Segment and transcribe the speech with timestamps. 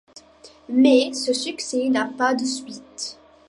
[0.69, 3.19] Mais ce succès n'a pas de suite.